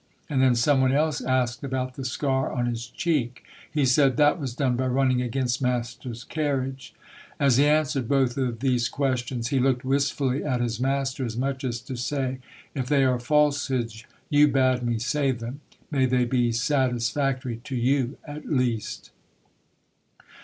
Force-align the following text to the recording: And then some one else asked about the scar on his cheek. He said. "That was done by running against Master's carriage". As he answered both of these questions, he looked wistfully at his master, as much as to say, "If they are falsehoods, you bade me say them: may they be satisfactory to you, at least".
And 0.31 0.41
then 0.41 0.55
some 0.55 0.81
one 0.81 0.91
else 0.91 1.21
asked 1.21 1.63
about 1.63 1.93
the 1.93 2.03
scar 2.03 2.51
on 2.51 2.65
his 2.65 2.87
cheek. 2.87 3.43
He 3.71 3.85
said. 3.85 4.17
"That 4.17 4.39
was 4.39 4.55
done 4.55 4.75
by 4.75 4.87
running 4.87 5.21
against 5.21 5.61
Master's 5.61 6.23
carriage". 6.23 6.95
As 7.39 7.57
he 7.57 7.67
answered 7.67 8.07
both 8.07 8.35
of 8.35 8.61
these 8.61 8.89
questions, 8.89 9.49
he 9.49 9.59
looked 9.59 9.85
wistfully 9.85 10.43
at 10.43 10.59
his 10.59 10.79
master, 10.79 11.23
as 11.23 11.37
much 11.37 11.63
as 11.63 11.79
to 11.81 11.95
say, 11.95 12.39
"If 12.73 12.87
they 12.87 13.03
are 13.03 13.19
falsehoods, 13.19 14.03
you 14.27 14.47
bade 14.47 14.81
me 14.81 14.97
say 14.97 15.29
them: 15.33 15.61
may 15.91 16.07
they 16.07 16.25
be 16.25 16.51
satisfactory 16.51 17.57
to 17.65 17.75
you, 17.75 18.17
at 18.25 18.47
least". 18.49 19.11